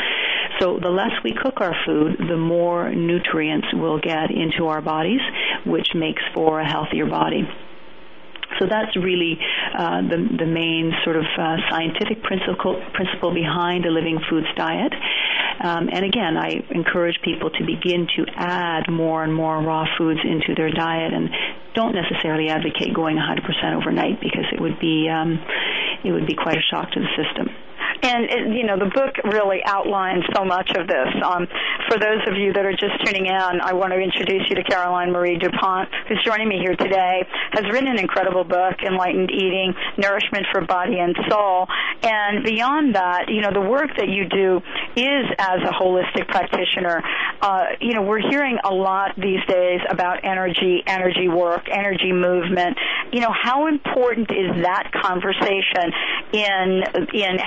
So 0.60 0.78
the 0.80 0.90
less 0.90 1.12
we 1.24 1.34
cook 1.34 1.62
our 1.62 1.76
food, 1.86 2.18
the 2.30 2.38
more 2.38 2.94
nutrients 2.94 3.68
we'll 3.74 4.00
get 4.00 4.30
into 4.30 4.68
our 4.68 4.82
bodies, 4.82 5.22
which 5.66 5.88
makes 5.96 6.22
for 6.36 6.60
a 6.60 6.68
healthier 6.70 7.08
body. 7.08 7.48
So 8.62 8.70
that's 8.70 8.96
really 8.96 9.42
uh, 9.74 10.06
the, 10.06 10.22
the 10.38 10.46
main 10.46 10.94
sort 11.04 11.18
of 11.18 11.26
uh, 11.26 11.58
scientific 11.74 12.22
principle, 12.22 12.78
principle 12.94 13.34
behind 13.34 13.88
a 13.88 13.90
living 13.90 14.22
foods 14.30 14.46
diet. 14.56 14.94
Um, 15.66 15.90
and 15.90 16.06
again, 16.06 16.38
I 16.38 16.62
encourage 16.70 17.18
people 17.26 17.50
to 17.50 17.66
begin 17.66 18.06
to 18.18 18.26
add 18.38 18.86
more 18.88 19.24
and 19.24 19.34
more 19.34 19.58
raw 19.66 19.86
foods 19.98 20.20
into 20.24 20.54
their 20.54 20.70
diet, 20.70 21.12
and 21.12 21.30
don't 21.74 21.96
necessarily 21.96 22.50
advocate 22.50 22.94
going 22.94 23.18
100% 23.18 23.82
overnight 23.82 24.22
because 24.22 24.46
it 24.54 24.62
would 24.62 24.80
be 24.80 25.10
um, 25.10 25.42
it 26.06 26.12
would 26.12 26.28
be 26.28 26.36
quite 26.36 26.58
a 26.58 26.66
shock 26.70 26.92
to 26.92 27.00
the 27.00 27.10
system. 27.18 27.50
And 28.04 28.26
it, 28.26 28.56
you 28.56 28.66
know, 28.66 28.78
the 28.78 28.90
book 28.90 29.16
really 29.32 29.62
outlines 29.66 30.24
so 30.36 30.44
much 30.44 30.72
of 30.72 30.88
this. 30.88 31.08
Um, 31.24 31.48
for 31.88 32.00
those 32.00 32.22
of 32.28 32.36
you 32.36 32.54
that 32.54 32.66
are 32.66 32.72
just 32.72 33.06
tuning 33.06 33.28
in, 33.28 33.62
I 33.62 33.74
want 33.74 33.94
to 33.94 34.00
introduce 34.00 34.50
you 34.50 34.56
to 34.56 34.64
Caroline 34.64 35.12
Marie 35.12 35.38
DuPont, 35.38 35.90
who's 36.08 36.22
joining 36.26 36.48
me 36.48 36.58
here 36.60 36.76
today. 36.76 37.28
Has 37.52 37.66
written 37.72 37.88
an 37.88 38.00
incredible 38.00 38.44
book, 38.44 38.82
Enlightened 38.86 39.30
Eating: 39.32 39.74
Nourishment 39.98 40.48
for 40.52 40.62
Body 40.62 41.00
and 41.00 41.16
Soul. 41.30 41.68
And 42.04 42.44
beyond 42.44 42.96
that, 42.96 43.30
you 43.30 43.42
know, 43.42 43.52
the 43.54 43.62
work 43.62 43.90
that 43.98 44.10
you 44.10 44.28
do 44.28 44.62
is 44.96 45.26
as 45.38 45.62
a 45.62 45.74
holistic 45.74 46.28
practitioner. 46.28 47.04
Uh, 47.42 47.66
you 47.80 47.94
know, 47.94 48.02
we're 48.02 48.22
hearing 48.30 48.58
a 48.64 48.74
lot 48.74 49.16
these 49.18 49.44
days 49.48 49.80
about 49.90 50.24
energy, 50.24 50.82
energy 50.88 51.28
work, 51.28 51.68
energy 51.70 52.12
movement. 52.12 52.78
You 53.12 53.22
know, 53.22 53.34
how 53.34 53.68
important 53.68 54.32
is 54.32 54.64
that 54.64 54.92
conversation 54.92 55.92
in 56.34 56.84
in 57.14 57.40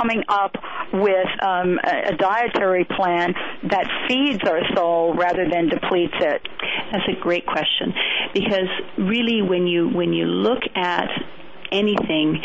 coming 0.00 0.22
up 0.28 0.54
with 0.92 1.28
um, 1.42 1.78
a, 1.84 2.12
a 2.12 2.16
dietary 2.16 2.84
plan 2.84 3.34
that 3.68 3.86
feeds 4.08 4.40
our 4.48 4.60
soul 4.74 5.14
rather 5.14 5.48
than 5.50 5.68
depletes 5.68 6.14
it? 6.20 6.46
That's 6.92 7.04
a 7.08 7.20
great 7.20 7.46
question 7.46 7.92
because 8.34 8.68
really 8.98 9.42
when 9.42 9.66
you 9.66 9.88
when 9.88 10.12
you 10.12 10.24
look 10.24 10.62
at 10.74 11.08
anything, 11.72 12.42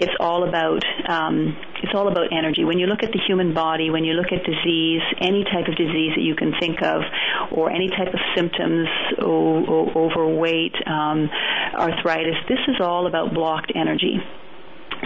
it's 0.00 0.12
all 0.18 0.48
about 0.48 0.82
um, 1.08 1.56
it's 1.82 1.92
all 1.94 2.08
about 2.08 2.32
energy. 2.32 2.64
When 2.64 2.78
you 2.78 2.86
look 2.86 3.02
at 3.02 3.12
the 3.12 3.20
human 3.26 3.54
body, 3.54 3.90
when 3.90 4.04
you 4.04 4.14
look 4.14 4.32
at 4.32 4.44
disease, 4.44 5.02
any 5.20 5.44
type 5.44 5.68
of 5.68 5.76
disease 5.76 6.12
that 6.16 6.22
you 6.22 6.34
can 6.34 6.52
think 6.58 6.82
of, 6.82 7.02
or 7.50 7.70
any 7.70 7.88
type 7.88 8.12
of 8.12 8.20
symptoms, 8.34 8.88
o- 9.20 9.66
o- 9.66 9.92
overweight, 10.06 10.74
um, 10.86 11.28
arthritis, 11.74 12.36
this 12.48 12.60
is 12.68 12.76
all 12.80 13.06
about 13.06 13.34
blocked 13.34 13.72
energy. 13.74 14.18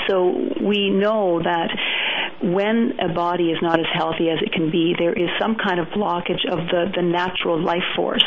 So 0.09 0.33
we 0.61 0.91
know 0.91 1.41
that 1.43 1.71
when 2.43 2.93
a 3.00 3.12
body 3.12 3.50
is 3.50 3.59
not 3.62 3.81
as 3.81 3.87
healthy 3.93 4.29
as 4.29 4.38
it 4.43 4.53
can 4.53 4.71
be, 4.71 4.95
there 4.99 5.12
is 5.12 5.29
some 5.41 5.57
kind 5.57 5.81
of 5.81 5.87
blockage 5.88 6.45
of 6.50 6.59
the, 6.69 6.93
the 6.95 7.03
natural 7.03 7.62
life 7.62 7.87
force. 7.97 8.25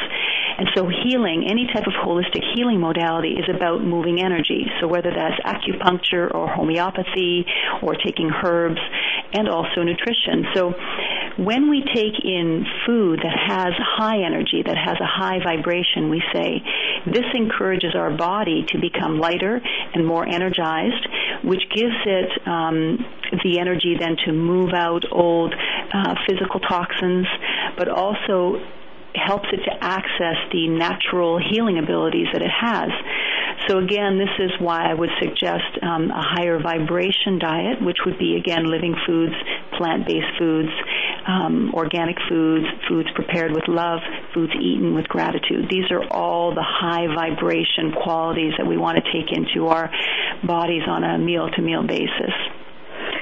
And 0.58 0.68
so 0.76 0.90
healing, 0.90 1.48
any 1.50 1.68
type 1.72 1.88
of 1.88 1.94
holistic 1.94 2.44
healing 2.54 2.82
modality 2.82 3.38
is 3.40 3.48
about 3.48 3.84
moving 3.84 4.20
energy. 4.20 4.66
So 4.82 4.88
whether 4.88 5.12
that's 5.12 5.40
acupuncture 5.46 6.34
or 6.34 6.50
homeopathy 6.50 7.46
or 7.82 7.96
taking 7.96 8.32
herbs 8.44 8.82
and 9.32 9.48
also 9.48 9.84
nutrition. 9.84 10.46
So 10.54 10.74
when 11.38 11.70
we 11.70 11.84
take 11.94 12.24
in 12.24 12.66
food 12.86 13.20
that 13.20 13.38
has 13.48 13.74
high 13.78 14.24
energy, 14.24 14.64
that 14.66 14.78
has 14.78 14.98
a 15.00 15.06
high 15.06 15.40
vibration, 15.44 16.10
we 16.10 16.22
say, 16.34 16.62
this 17.06 17.26
encourages 17.34 17.96
our 17.96 18.12
body 18.12 18.66
to 18.70 18.80
become 18.80 19.20
lighter 19.20 19.62
and 19.94 20.06
more 20.06 20.28
energized, 20.28 21.08
which 21.44 21.62
gives 21.74 21.96
it 22.06 22.48
um, 22.48 23.06
the 23.44 23.60
energy 23.60 23.96
then 24.00 24.16
to 24.26 24.32
move 24.32 24.74
out 24.74 25.04
old 25.12 25.54
uh, 25.94 26.16
physical 26.28 26.60
toxins, 26.60 27.28
but 27.78 27.88
also 27.88 28.60
helps 29.16 29.48
it 29.52 29.62
to 29.66 29.74
access 29.82 30.38
the 30.52 30.68
natural 30.68 31.40
healing 31.40 31.80
abilities 31.80 32.28
that 32.34 32.42
it 32.42 32.52
has. 32.52 32.90
So 33.68 33.78
again, 33.78 34.18
this 34.18 34.34
is 34.40 34.52
why 34.60 34.90
I 34.90 34.94
would 34.94 35.10
suggest 35.20 35.78
um, 35.82 36.10
a 36.12 36.22
higher 36.22 36.60
vibration 36.62 37.40
diet, 37.40 37.82
which 37.82 37.98
would 38.06 38.18
be 38.18 38.38
again 38.38 38.66
living 38.66 38.96
foods, 39.06 39.34
plant-based 39.78 40.38
foods, 40.40 40.70
um, 41.28 41.72
organic 41.74 42.18
foods, 42.30 42.66
foods 42.88 43.10
prepared 43.16 43.52
with 43.52 43.68
love, 43.68 44.00
foods 44.34 44.54
eaten 44.60 44.96
with 44.96 45.08
gratitude. 45.08 45.70
These 45.70 45.92
are 45.92 46.04
all 46.12 46.56
the 46.56 46.66
high 46.66 47.08
vibration 47.14 47.92
qualities 48.02 48.54
that 48.58 48.66
we 48.66 48.78
want 48.78 48.98
to 48.98 49.12
take 49.12 49.36
into 49.36 49.68
our 49.68 49.92
bodies 50.44 50.84
on 50.88 51.04
a 51.04 51.18
meal-to-meal 51.18 51.86
basis 51.86 52.34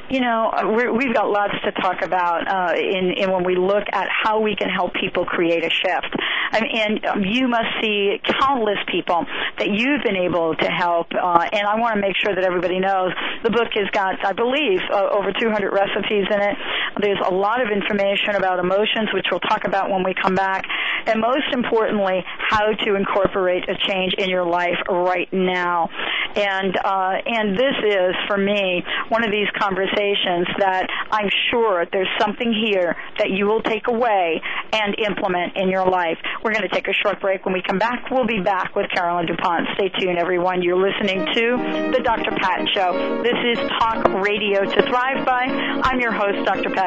you 0.09 0.21
know, 0.21 0.49
uh, 0.49 0.63
we're, 0.65 0.93
we've 0.93 1.13
got 1.13 1.29
lots 1.29 1.53
to 1.65 1.71
talk 1.73 2.01
about 2.01 2.47
uh, 2.47 2.73
in, 2.77 3.11
in 3.11 3.31
when 3.31 3.43
we 3.43 3.55
look 3.55 3.83
at 3.91 4.07
how 4.09 4.39
we 4.39 4.55
can 4.55 4.69
help 4.69 4.93
people 4.93 5.25
create 5.25 5.63
a 5.63 5.69
shift. 5.69 6.15
I 6.51 6.61
mean, 6.61 6.71
and 6.75 7.05
um, 7.05 7.23
you 7.23 7.47
must 7.47 7.67
see 7.81 8.19
countless 8.39 8.79
people 8.87 9.25
that 9.59 9.67
you've 9.67 10.03
been 10.03 10.15
able 10.15 10.55
to 10.55 10.67
help, 10.67 11.07
uh, 11.11 11.49
and 11.51 11.67
I 11.67 11.75
want 11.79 11.95
to 11.95 12.01
make 12.01 12.15
sure 12.15 12.33
that 12.33 12.43
everybody 12.43 12.79
knows 12.79 13.11
the 13.43 13.49
book 13.49 13.67
has 13.75 13.89
got, 13.91 14.23
I 14.25 14.31
believe, 14.31 14.79
uh, 14.91 15.09
over 15.11 15.31
200 15.33 15.71
recipes 15.71 16.25
in 16.31 16.39
it. 16.39 16.55
There's 16.99 17.19
a 17.25 17.33
lot 17.33 17.61
of 17.61 17.69
information 17.71 18.35
about 18.35 18.59
emotions, 18.59 19.09
which 19.13 19.27
we'll 19.31 19.39
talk 19.41 19.65
about 19.65 19.89
when 19.89 20.03
we 20.03 20.13
come 20.13 20.35
back, 20.35 20.65
and 21.05 21.21
most 21.21 21.53
importantly, 21.53 22.23
how 22.49 22.71
to 22.71 22.95
incorporate 22.95 23.63
a 23.69 23.75
change 23.87 24.13
in 24.17 24.29
your 24.29 24.45
life 24.45 24.77
right 24.89 25.31
now. 25.31 25.89
And 26.35 26.75
uh, 26.77 27.13
and 27.25 27.57
this 27.57 27.75
is 27.85 28.15
for 28.27 28.37
me 28.37 28.83
one 29.09 29.23
of 29.23 29.31
these 29.31 29.47
conversations 29.57 30.47
that 30.59 30.87
I'm 31.11 31.29
sure 31.51 31.85
there's 31.91 32.09
something 32.19 32.53
here 32.65 32.95
that 33.19 33.29
you 33.31 33.45
will 33.45 33.61
take 33.61 33.87
away 33.87 34.41
and 34.71 34.95
implement 34.99 35.55
in 35.55 35.69
your 35.69 35.87
life. 35.89 36.17
We're 36.43 36.51
going 36.51 36.67
to 36.67 36.73
take 36.73 36.87
a 36.87 36.93
short 36.93 37.21
break. 37.21 37.45
When 37.45 37.53
we 37.53 37.61
come 37.61 37.79
back, 37.79 38.09
we'll 38.11 38.27
be 38.27 38.41
back 38.41 38.75
with 38.75 38.87
Caroline 38.93 39.25
DuPont. 39.27 39.67
Stay 39.75 39.89
tuned, 39.99 40.17
everyone. 40.17 40.61
You're 40.61 40.77
listening 40.77 41.25
to 41.25 41.93
the 41.95 42.01
Dr. 42.03 42.31
Pat 42.37 42.67
Show. 42.73 43.23
This 43.23 43.37
is 43.53 43.57
Talk 43.79 44.03
Radio 44.21 44.63
to 44.63 44.81
Thrive 44.89 45.25
By. 45.25 45.45
I'm 45.83 45.99
your 45.99 46.11
host, 46.11 46.45
Dr. 46.45 46.69
Pat 46.69 46.86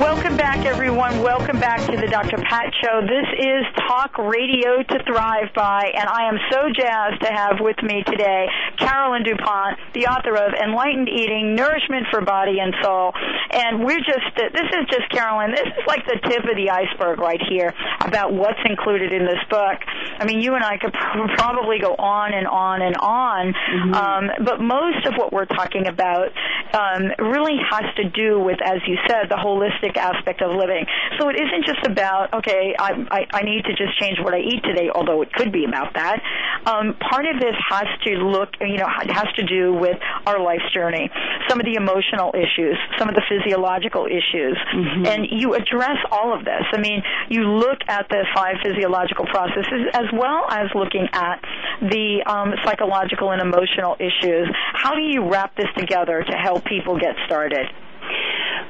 Welcome 0.00 0.38
back, 0.38 0.64
everyone. 0.64 1.20
Welcome 1.20 1.60
back 1.60 1.84
to 1.84 1.94
the 1.94 2.06
Dr. 2.06 2.38
Pat 2.38 2.72
Show. 2.80 3.02
This 3.02 3.28
is 3.38 3.66
Talk 3.86 4.16
Radio 4.16 4.82
to 4.82 5.04
Thrive 5.04 5.52
By, 5.54 5.92
and 5.94 6.08
I 6.08 6.26
am 6.26 6.38
so 6.50 6.72
jazzed 6.72 7.20
to 7.20 7.28
have 7.28 7.60
with 7.60 7.76
me 7.82 8.02
today 8.06 8.46
Caroline 8.80 9.22
DuPont, 9.22 9.78
the 9.94 10.06
author 10.08 10.34
of 10.36 10.52
Enlightened 10.56 11.08
Eating, 11.08 11.54
Nourishment 11.54 12.06
for 12.10 12.20
Body 12.20 12.58
and 12.58 12.74
Soul. 12.82 13.12
And 13.52 13.84
we're 13.84 14.00
just, 14.00 14.32
this 14.36 14.68
is 14.72 14.84
just, 14.90 15.10
Caroline, 15.10 15.52
this 15.52 15.68
is 15.68 15.84
like 15.86 16.04
the 16.06 16.18
tip 16.28 16.44
of 16.44 16.56
the 16.56 16.70
iceberg 16.70 17.20
right 17.20 17.40
here 17.48 17.72
about 18.00 18.32
what's 18.32 18.60
included 18.64 19.12
in 19.12 19.24
this 19.24 19.42
book. 19.48 19.78
I 20.18 20.24
mean, 20.24 20.40
you 20.40 20.54
and 20.54 20.64
I 20.64 20.78
could 20.78 20.92
probably 20.92 21.78
go 21.78 21.94
on 21.94 22.32
and 22.34 22.46
on 22.46 22.82
and 22.82 22.96
on, 22.96 23.52
mm-hmm. 23.52 23.94
um, 23.94 24.30
but 24.44 24.60
most 24.60 25.06
of 25.06 25.14
what 25.16 25.32
we're 25.32 25.46
talking 25.46 25.86
about 25.86 26.32
um, 26.72 27.10
really 27.18 27.58
has 27.70 27.84
to 27.96 28.08
do 28.08 28.40
with, 28.40 28.58
as 28.64 28.80
you 28.86 28.96
said, 29.06 29.28
the 29.28 29.36
holistic 29.36 29.96
aspect 29.96 30.42
of 30.42 30.54
living. 30.56 30.86
So 31.18 31.28
it 31.28 31.36
isn't 31.36 31.66
just 31.66 31.84
about 31.86 32.32
okay, 32.32 32.74
I, 32.78 32.92
I, 33.10 33.26
I 33.32 33.42
need 33.42 33.64
to 33.64 33.74
just 33.74 33.98
change 34.00 34.18
what 34.22 34.34
I 34.34 34.40
eat 34.40 34.62
today, 34.64 34.90
although 34.94 35.22
it 35.22 35.32
could 35.32 35.52
be 35.52 35.64
about 35.64 35.94
that. 35.94 36.22
Um, 36.66 36.94
part 37.10 37.26
of 37.26 37.40
this 37.40 37.54
has 37.68 37.86
to 38.04 38.10
look, 38.24 38.50
you 38.70 38.78
know, 38.78 38.88
it 39.02 39.10
has 39.10 39.28
to 39.36 39.44
do 39.44 39.74
with 39.74 39.98
our 40.26 40.40
life's 40.40 40.70
journey, 40.72 41.10
some 41.48 41.60
of 41.60 41.66
the 41.66 41.74
emotional 41.74 42.34
issues, 42.34 42.76
some 42.98 43.08
of 43.08 43.14
the 43.14 43.22
physiological 43.28 44.06
issues, 44.06 44.56
mm-hmm. 44.74 45.06
and 45.06 45.26
you 45.30 45.54
address 45.54 45.98
all 46.10 46.32
of 46.36 46.44
this. 46.44 46.62
I 46.72 46.80
mean, 46.80 47.02
you 47.28 47.42
look 47.42 47.78
at 47.88 48.08
the 48.08 48.24
five 48.34 48.56
physiological 48.62 49.26
processes 49.26 49.88
as 49.92 50.06
well 50.12 50.46
as 50.50 50.68
looking 50.74 51.08
at 51.12 51.40
the 51.80 52.22
um, 52.26 52.54
psychological 52.64 53.32
and 53.32 53.40
emotional 53.40 53.96
issues. 53.98 54.48
How 54.72 54.94
do 54.94 55.02
you 55.02 55.28
wrap 55.28 55.56
this 55.56 55.68
together 55.76 56.22
to 56.22 56.36
help 56.36 56.64
people 56.64 56.98
get 56.98 57.14
started? 57.26 57.66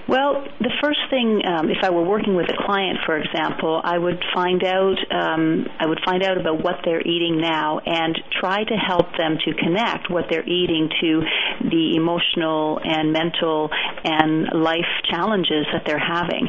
Well, 0.08 0.44
the 0.58 0.72
first 0.82 0.98
thing, 1.08 1.42
um, 1.46 1.70
if 1.70 1.78
I 1.82 1.90
were 1.90 2.02
working 2.02 2.34
with 2.34 2.48
a 2.48 2.56
client, 2.66 2.98
for 3.06 3.16
example, 3.16 3.80
I 3.82 3.96
would 3.96 4.22
find 4.34 4.64
out 4.64 4.98
um, 5.10 5.66
I 5.78 5.86
would 5.86 6.00
find 6.04 6.22
out 6.22 6.36
about 6.36 6.62
what 6.64 6.80
they're 6.84 7.02
eating 7.02 7.40
now 7.40 7.80
and 7.84 8.18
try 8.40 8.64
to 8.64 8.74
help 8.74 9.16
them 9.16 9.38
to 9.44 9.54
connect 9.54 10.10
what 10.10 10.24
they're 10.28 10.48
eating 10.48 10.88
to 11.00 11.22
the 11.70 11.96
emotional 11.96 12.80
and 12.82 13.12
mental 13.12 13.70
and 14.04 14.48
life 14.52 14.90
challenges 15.10 15.66
that 15.72 15.82
they're 15.86 15.98
having 15.98 16.48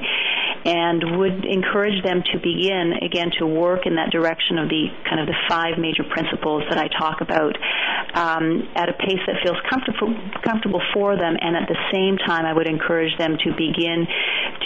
and 0.66 1.18
would 1.18 1.46
encourage 1.46 2.04
them 2.04 2.22
to 2.32 2.38
begin 2.38 2.94
again 3.02 3.32
to 3.40 3.46
work 3.46 3.86
in 3.86 3.96
that 3.96 4.12
direction 4.12 4.58
of 4.58 4.70
the 4.70 4.88
kind 5.10 5.20
of 5.20 5.28
the 5.28 5.38
five 5.50 5.78
major 5.78 6.04
principles 6.04 6.64
that 6.70 6.78
I 6.78 6.88
talk 6.88 7.22
about 7.22 7.58
um, 8.14 8.70
at 8.76 8.90
a 8.90 8.94
pace 8.94 9.22
that 9.26 9.42
feels 9.44 9.58
comfortable 9.70 10.14
comfortable 10.44 10.82
for 10.94 11.18
them. 11.18 11.36
And 11.40 11.56
at 11.56 11.68
the 11.68 11.80
same 11.92 12.18
time 12.18 12.46
I 12.46 12.54
would 12.54 12.68
encourage 12.68 13.18
them 13.18 13.38
to 13.44 13.50
begin 13.58 14.06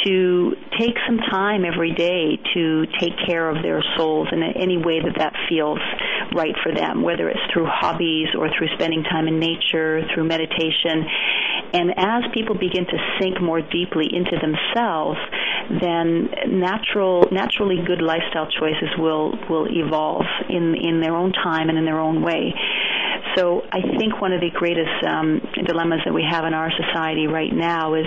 to 0.06 0.56
take 0.78 0.96
some 1.08 1.18
time 1.32 1.64
every 1.66 1.94
day 1.94 2.38
to 2.54 2.86
take 3.00 3.14
care 3.25 3.50
of 3.50 3.64
their 3.64 3.82
souls 3.98 4.28
in 4.32 4.44
any 4.44 4.78
way 4.78 5.00
that 5.00 5.16
that 5.18 5.34
feels 5.50 5.80
right 6.36 6.56
for 6.62 6.74
them 6.75 7.01
whether 7.01 7.30
it's 7.30 7.39
through 7.54 7.65
hobbies 7.65 8.27
or 8.38 8.50
through 8.58 8.68
spending 8.75 9.04
time 9.04 9.27
in 9.27 9.39
nature 9.39 10.01
through 10.13 10.24
meditation 10.24 11.08
and 11.74 11.92
as 11.98 12.24
people 12.34 12.56
begin 12.56 12.86
to 12.86 12.98
sink 13.20 13.42
more 13.42 13.62
deeply 13.62 14.06
into 14.12 14.38
themselves 14.38 15.18
then 15.70 16.30
natural, 16.48 17.27
naturally 17.32 17.77
good 17.86 18.01
lifestyle 18.01 18.48
choices 18.48 18.89
will 18.98 19.34
will 19.50 19.68
evolve 19.70 20.25
in 20.50 20.75
in 20.75 21.01
their 21.01 21.15
own 21.15 21.32
time 21.34 21.70
and 21.70 21.77
in 21.77 21.86
their 21.86 22.00
own 22.00 22.22
way. 22.22 22.54
So 23.36 23.63
I 23.72 23.82
think 23.98 24.22
one 24.22 24.32
of 24.32 24.39
the 24.39 24.51
greatest 24.51 25.04
um, 25.06 25.42
dilemmas 25.65 26.00
that 26.06 26.13
we 26.13 26.24
have 26.30 26.46
in 26.46 26.54
our 26.54 26.72
society 26.72 27.27
right 27.27 27.51
now 27.51 27.96
is 27.96 28.06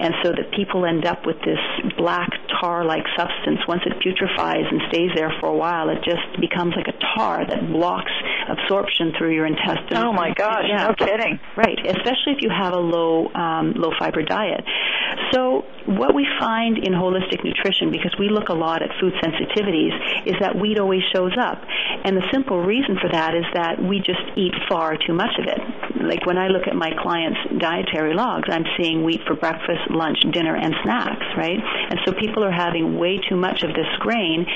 and 0.00 0.14
so 0.22 0.30
that 0.30 0.50
people 0.54 0.84
end 0.84 1.04
up 1.04 1.26
with 1.26 1.36
this 1.44 1.60
black 1.96 2.30
tar-like 2.60 3.04
substance. 3.16 3.60
Once 3.68 3.82
it 3.86 3.94
putrefies 4.02 4.66
and 4.70 4.80
stays 4.88 5.10
there 5.14 5.32
for 5.40 5.48
a 5.48 5.56
while, 5.56 5.88
it 5.90 5.98
just 6.04 6.26
becomes 6.40 6.74
like 6.76 6.88
a 6.88 6.98
tar 7.16 7.46
that 7.46 7.70
blocks 7.72 8.12
absorption 8.48 9.12
through 9.16 9.34
your 9.34 9.46
intestines. 9.46 9.98
Oh 9.98 10.12
my 10.12 10.32
gosh! 10.34 10.64
Yeah. 10.68 10.88
No 10.88 10.94
kidding. 10.94 11.38
Right, 11.56 11.78
especially 11.84 12.34
if 12.36 12.42
you 12.42 12.50
have 12.50 12.72
a 12.72 12.78
low 12.80 13.28
um, 13.34 13.74
low 13.76 13.90
fiber 13.98 14.22
diet. 14.22 14.64
So 15.32 15.64
what 15.86 16.14
we 16.14 16.26
find 16.38 16.78
in 16.78 16.92
holistic 16.92 17.44
nutrition, 17.44 17.90
because 17.90 18.14
we 18.18 18.28
look 18.28 18.48
a 18.48 18.54
lot 18.54 18.82
at 18.82 18.90
food 19.00 19.12
sensitivities, 19.22 19.94
is 20.26 20.34
that 20.40 20.56
wheat 20.56 20.78
always 20.78 21.02
shows 21.14 21.32
up, 21.40 21.62
and 22.04 22.16
the 22.16 22.26
simple 22.32 22.60
reason 22.60 22.98
for 23.00 23.08
that 23.10 23.34
is 23.34 23.44
that 23.54 23.82
we 23.82 23.98
just 23.98 24.22
eat 24.36 24.54
far 24.68 24.96
too 24.96 25.14
much 25.14 25.34
of 25.38 25.46
it. 25.46 25.60
Like 26.02 26.26
when 26.26 26.38
I 26.38 26.48
look 26.48 26.66
at 26.66 26.76
my 26.76 26.90
clients' 27.02 27.38
dietary 27.58 28.14
logs, 28.14 28.48
I'm 28.50 28.64
seeing 28.78 29.04
wheat 29.04 29.22
for 29.26 29.34
breakfast, 29.34 29.90
lunch, 29.90 30.18
dinner, 30.32 30.56
and 30.56 30.74
snacks. 30.82 31.26
Right, 31.36 31.58
and 31.90 32.00
so 32.04 32.12
people 32.12 32.44
are 32.44 32.52
having 32.52 32.98
way 32.98 33.18
too 33.28 33.36
much 33.36 33.62
of 33.62 33.74
this 33.74 33.88
grain, 34.00 34.46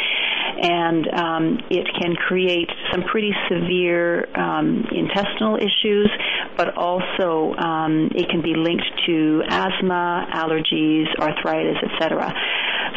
and 0.61 1.09
um, 1.15 1.59
it 1.71 1.87
can 1.99 2.15
create 2.15 2.69
some 2.93 3.03
pretty 3.11 3.33
severe 3.49 4.29
um, 4.37 4.85
intestinal 4.93 5.57
issues, 5.57 6.11
but 6.57 6.77
also 6.77 7.55
um, 7.57 8.11
it 8.15 8.29
can 8.29 8.43
be 8.43 8.55
linked 8.55 8.85
to 9.07 9.43
asthma, 9.49 10.27
allergies, 10.35 11.07
arthritis, 11.19 11.77
etc. 11.83 12.33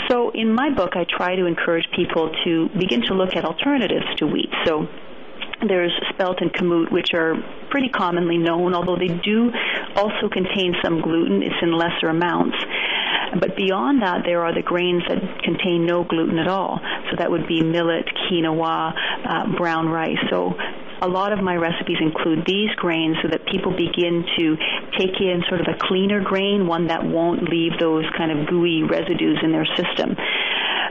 So 0.10 0.32
in 0.32 0.54
my 0.54 0.70
book, 0.76 0.92
I 0.96 1.06
try 1.10 1.36
to 1.36 1.46
encourage 1.46 1.88
people 1.96 2.32
to 2.44 2.70
begin 2.78 3.02
to 3.08 3.14
look 3.14 3.36
at 3.36 3.46
alternatives 3.46 4.06
to 4.18 4.28
wheat. 4.28 4.52
So 4.66 4.88
there's 5.68 5.94
spelt 6.14 6.42
and 6.42 6.52
kamut, 6.52 6.92
which 6.92 7.14
are 7.14 7.36
pretty 7.70 7.90
commonly 7.90 8.38
known, 8.38 8.74
although 8.74 8.98
they 8.98 9.08
do 9.24 9.52
also 9.96 10.28
contain 10.32 10.76
some 10.84 11.02
gluten. 11.02 11.42
It's 11.42 11.56
in 11.62 11.72
lesser 11.72 12.10
amounts. 12.10 12.58
But 13.40 13.56
beyond 13.56 14.02
that, 14.02 14.22
there 14.26 14.44
are 14.44 14.54
the 14.54 14.62
grains 14.62 15.04
that 15.08 15.20
contain 15.44 15.86
no 15.86 16.04
gluten 16.04 16.40
at 16.40 16.48
all. 16.48 16.80
So 17.10 17.18
that 17.18 17.30
would 17.30 17.48
be 17.48 17.62
millet, 17.62 18.06
quinoa, 18.30 18.94
uh, 19.26 19.58
brown 19.58 19.88
rice. 19.88 20.20
So 20.30 20.54
a 21.02 21.08
lot 21.08 21.34
of 21.34 21.44
my 21.44 21.56
recipes 21.56 21.98
include 22.00 22.46
these 22.48 22.70
grains 22.78 23.18
so 23.22 23.28
that 23.30 23.46
people 23.46 23.72
begin 23.76 24.24
to 24.40 24.56
take 24.98 25.20
in 25.20 25.44
sort 25.50 25.60
of 25.60 25.68
a 25.68 25.78
cleaner 25.88 26.24
grain, 26.24 26.66
one 26.66 26.88
that 26.88 27.04
won't 27.04 27.44
leave 27.50 27.74
those 27.80 28.06
kind 28.18 28.32
of 28.32 28.48
gooey 28.48 28.84
residues 28.84 29.40
in 29.44 29.52
their 29.52 29.68
system. 29.76 30.16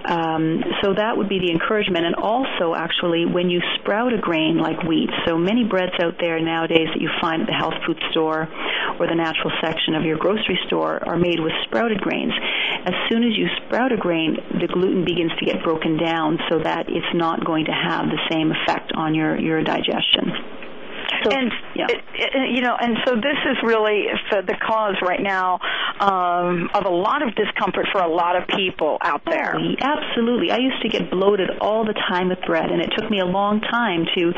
Um, 0.05 0.61
so 0.83 0.95
that 0.95 1.17
would 1.17 1.29
be 1.29 1.39
the 1.39 1.51
encouragement. 1.51 2.05
And 2.05 2.17
also, 2.17 2.75
actually, 2.75 3.25
when 3.25 3.51
you 3.51 3.61
sprout 3.79 4.13
a 4.13 4.19
grain 4.19 4.59
like 4.59 4.83
wheat, 4.83 5.09
so 5.27 5.39
many 5.39 5.65
breads 5.65 5.95
out 6.03 6.15
there 6.21 6.41
nowadays 6.41 6.89
that 6.93 7.01
you 7.01 7.09
find 7.21 7.43
at 7.43 7.47
the 7.47 7.55
health 7.55 7.75
food 7.87 7.99
store 8.11 8.49
or 8.99 9.07
the 9.07 9.15
natural 9.15 9.53
section 9.61 9.95
of 9.95 10.05
your 10.05 10.17
grocery 10.19 10.59
store 10.67 11.03
are 11.09 11.17
made 11.17 11.41
with 11.41 11.53
sprouted 11.65 12.01
grains. 12.01 12.33
As 12.85 12.95
soon 13.09 13.25
as 13.25 13.37
you 13.37 13.47
sprout 13.65 13.93
a 13.93 13.97
grain, 13.97 14.37
the 14.61 14.67
gluten 14.67 15.05
begins 15.05 15.33
to 15.39 15.47
get 15.47 15.63
broken 15.63 15.97
down 15.97 16.39
so 16.51 16.59
that 16.59 16.87
it's 16.89 17.15
not 17.15 17.45
going 17.45 17.67
to 17.67 17.73
have 17.73 18.07
the 18.07 18.21
same 18.31 18.53
effect 18.53 18.93
on 18.95 19.15
your, 19.15 19.39
your 19.39 19.63
digestion. 19.63 20.62
So, 21.25 21.31
and 21.31 21.53
yeah. 21.75 21.87
it, 21.89 22.05
it, 22.15 22.51
you 22.51 22.63
know, 22.63 22.77
and 22.79 22.99
so 23.07 23.15
this 23.17 23.39
is 23.51 23.57
really 23.63 24.07
the, 24.31 24.57
cause 24.67 24.97
right 25.03 25.21
now 25.21 25.59
um, 26.01 26.71
of 26.75 26.85
a 26.85 26.91
lot 26.91 27.27
of 27.27 27.35
discomfort 27.35 27.87
for 27.93 28.01
a 28.01 28.09
lot 28.09 28.37
of 28.37 28.47
people 28.49 28.99
out 29.03 29.23
there. 29.27 29.57
Oh, 29.57 29.75
absolutely. 29.81 30.51
I 30.51 30.59
used 30.59 30.83
to 30.83 30.89
get 30.89 31.11
bloated 31.11 31.51
all 31.61 31.85
the 31.85 31.95
time 31.95 32.29
with 32.29 32.41
bread, 32.47 32.71
and 32.71 32.81
it 32.81 32.91
took 32.97 33.11
me 33.11 33.21
a 33.21 33.27
long 33.27 33.61
time 33.61 34.07
to 34.17 34.33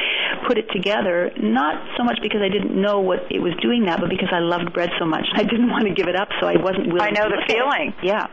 put 0.47 0.59
it 0.59 0.67
together. 0.73 1.31
Not 1.41 1.83
so 1.97 2.05
much 2.05 2.19
because 2.23 2.41
I 2.43 2.49
didn't 2.49 2.81
know 2.81 3.01
what 3.01 3.31
it 3.31 3.41
was 3.41 3.55
doing 3.63 3.87
that, 3.87 4.01
but 4.01 4.09
because 4.09 4.31
I 4.33 4.41
loved 4.41 4.73
bread 4.73 4.91
so 4.99 5.05
much. 5.05 5.27
I 5.35 5.43
didn't 5.43 5.71
want 5.75 5.87
to 5.87 5.95
give 5.95 6.09
it 6.09 6.17
up, 6.17 6.29
so 6.41 6.47
I 6.47 6.57
wasn't 6.57 6.93
willing. 6.93 7.03
I 7.03 7.11
know 7.11 7.29
the 7.29 7.43
at 7.43 7.51
it. 7.51 7.53
feeling. 7.53 7.95
Yeah. 8.03 8.27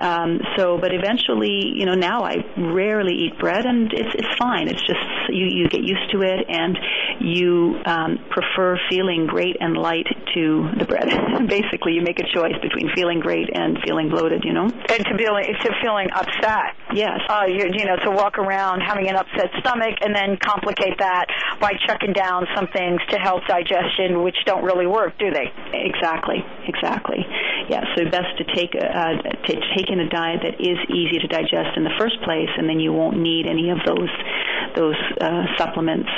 Um, 0.00 0.40
so, 0.56 0.78
but 0.80 0.92
eventually, 0.92 1.72
you 1.74 1.86
know, 1.86 1.94
now 1.94 2.22
I 2.24 2.44
rarely 2.56 3.14
eat 3.14 3.38
bread, 3.38 3.64
and 3.64 3.92
it's 3.92 4.14
it's 4.14 4.36
fine. 4.38 4.68
It's 4.68 4.82
just 4.86 5.00
you 5.30 5.46
you 5.46 5.68
get 5.68 5.82
used 5.82 6.10
to 6.12 6.22
it, 6.22 6.46
and 6.48 6.78
you 7.20 7.76
um, 7.86 8.18
prefer 8.30 8.78
feeling 8.90 9.26
great 9.26 9.56
and 9.60 9.76
light 9.76 10.06
to 10.34 10.68
the 10.78 10.84
bread. 10.84 11.08
Basically, 11.48 11.92
you 11.94 12.02
make 12.02 12.18
a 12.18 12.28
choice 12.32 12.56
between 12.62 12.90
feeling 12.94 13.20
great 13.20 13.48
and 13.52 13.78
feeling 13.84 14.08
bloated. 14.08 14.42
You 14.44 14.52
know. 14.52 14.64
And 14.64 15.04
to 15.04 15.16
feeling 15.16 15.44
to 15.44 15.70
feeling 15.82 16.08
upset. 16.14 16.76
Yes. 16.92 17.20
Uh, 17.28 17.46
you, 17.48 17.66
you 17.72 17.84
know, 17.84 17.96
to 18.04 18.10
walk 18.10 18.38
around 18.38 18.80
having 18.80 19.08
an 19.08 19.16
upset 19.16 19.50
stomach 19.60 19.96
and 20.00 20.14
then 20.14 20.38
complicate 20.40 20.98
that 20.98 21.26
by 21.60 21.72
chucking 21.86 22.12
down 22.12 22.46
some 22.54 22.68
things 22.68 23.00
to 23.10 23.18
help 23.18 23.42
digestion, 23.48 24.22
which 24.22 24.36
don't 24.44 24.64
really 24.64 24.86
work, 24.86 25.18
do 25.18 25.30
they? 25.30 25.50
Exactly, 25.72 26.44
exactly. 26.66 27.24
Yeah, 27.68 27.82
so 27.96 28.04
best 28.10 28.38
to 28.38 28.44
take 28.54 28.70
uh, 28.78 29.18
to 29.18 29.54
take 29.74 29.90
in 29.90 29.98
a 29.98 30.08
diet 30.08 30.40
that 30.44 30.54
is 30.60 30.78
easy 30.86 31.18
to 31.18 31.26
digest 31.26 31.76
in 31.76 31.82
the 31.82 31.94
first 31.98 32.14
place, 32.22 32.50
and 32.56 32.68
then 32.68 32.78
you 32.78 32.92
won't 32.92 33.18
need 33.18 33.46
any 33.46 33.70
of 33.70 33.78
those 33.84 34.10
those 34.76 34.94
uh, 35.20 35.42
supplements. 35.58 36.08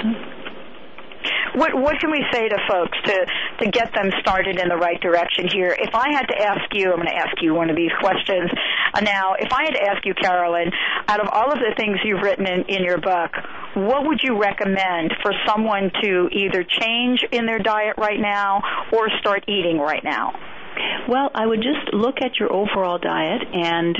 What 1.55 1.75
what 1.75 1.99
can 2.01 2.11
we 2.11 2.23
say 2.31 2.49
to 2.49 2.59
folks 2.69 2.99
to 3.05 3.27
to 3.65 3.71
get 3.71 3.95
them 3.95 4.11
started 4.21 4.61
in 4.61 4.69
the 4.69 4.77
right 4.77 5.01
direction 5.01 5.49
here? 5.49 5.75
If 5.79 5.95
I 5.95 6.13
had 6.13 6.27
to 6.29 6.37
ask 6.37 6.69
you, 6.73 6.93
I'm 6.93 7.01
going 7.01 7.09
to 7.09 7.17
ask 7.17 7.41
you 7.41 7.55
one 7.55 7.71
of 7.71 7.77
these 7.77 7.93
questions 7.99 8.51
uh, 8.93 9.01
now. 9.01 9.33
If 9.39 9.51
I 9.51 9.65
had 9.65 9.75
to 9.75 9.83
ask 9.89 10.05
you, 10.05 10.13
Caroline, 10.15 10.71
out 11.09 11.21
of 11.21 11.29
all 11.33 11.51
of 11.51 11.59
the 11.59 11.73
things 11.77 11.97
you've 12.05 12.23
written 12.23 12.47
in, 12.47 12.65
in 12.69 12.85
your 12.85 12.99
book, 12.99 13.33
what 13.75 14.07
would 14.07 14.21
you 14.23 14.39
recommend 14.39 15.15
for 15.23 15.33
someone 15.47 15.91
to 16.03 16.29
either 16.31 16.63
change 16.63 17.25
in 17.33 17.47
their 17.47 17.59
diet 17.59 17.97
right 17.97 18.21
now 18.21 18.61
or 18.93 19.09
start 19.21 19.45
eating 19.49 19.79
right 19.79 20.05
now? 20.05 20.35
Well, 21.09 21.31
I 21.35 21.47
would 21.47 21.63
just 21.63 21.93
look 21.93 22.17
at 22.23 22.39
your 22.39 22.53
overall 22.53 22.99
diet 22.99 23.43
and 23.53 23.97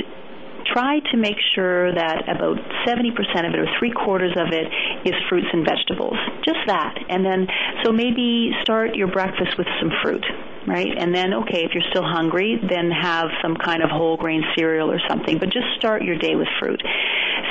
try 0.71 0.99
to 1.11 1.17
make 1.17 1.37
sure 1.55 1.93
that 1.93 2.29
about 2.29 2.57
70% 2.85 3.09
of 3.47 3.53
it 3.53 3.59
or 3.59 3.67
three 3.79 3.91
quarters 3.91 4.35
of 4.37 4.53
it 4.53 4.67
is 5.07 5.13
fruits 5.29 5.47
and 5.51 5.65
vegetables. 5.65 6.17
Just 6.45 6.59
that. 6.67 6.95
And 7.09 7.25
then, 7.25 7.47
so 7.83 7.91
maybe 7.91 8.51
start 8.61 8.95
your 8.95 9.07
breakfast 9.07 9.57
with 9.57 9.67
some 9.79 9.91
fruit, 10.03 10.25
right? 10.69 10.93
And 10.95 11.13
then, 11.13 11.33
okay, 11.33 11.65
if 11.65 11.73
you're 11.73 11.89
still 11.89 12.05
hungry, 12.05 12.61
then 12.61 12.91
have 12.91 13.27
some 13.41 13.57
kind 13.57 13.81
of 13.81 13.89
whole 13.89 14.17
grain 14.17 14.43
cereal 14.55 14.91
or 14.91 14.99
something. 15.09 15.39
But 15.39 15.49
just 15.49 15.65
start 15.77 16.03
your 16.03 16.17
day 16.17 16.35
with 16.35 16.47
fruit. 16.59 16.81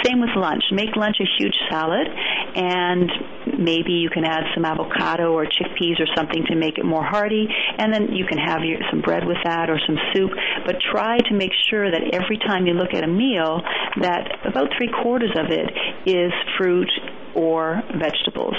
Same 0.04 0.20
with 0.20 0.30
lunch. 0.36 0.62
Make 0.70 0.94
lunch 0.94 1.16
a 1.20 1.26
huge 1.38 1.56
salad, 1.68 2.06
and 2.54 3.10
maybe 3.58 3.98
you 3.98 4.08
can 4.08 4.24
add 4.24 4.44
some 4.54 4.64
avocado 4.64 5.32
or 5.32 5.44
chickpeas 5.46 5.98
or 5.98 6.06
something 6.14 6.44
to 6.46 6.54
make 6.54 6.78
it 6.78 6.84
more 6.84 7.02
hearty. 7.02 7.48
And 7.78 7.92
then 7.92 8.12
you 8.12 8.24
can 8.24 8.38
have 8.38 8.62
your, 8.62 8.78
some 8.90 9.00
bread 9.00 9.26
with 9.26 9.38
that 9.42 9.68
or 9.68 9.80
some 9.84 9.98
soup. 10.14 10.30
But 10.64 10.76
try 10.92 11.18
to 11.18 11.34
make 11.34 11.50
sure 11.68 11.90
that 11.90 12.14
every 12.14 12.38
time 12.38 12.66
you 12.66 12.74
look 12.74 12.94
at 12.94 13.02
a 13.02 13.08
meal, 13.08 13.60
that 14.00 14.46
about 14.46 14.68
three 14.78 14.90
quarters 15.02 15.34
of 15.34 15.50
it 15.50 15.66
is 16.06 16.30
fruit 16.56 16.90
or 17.38 17.80
vegetables. 17.94 18.56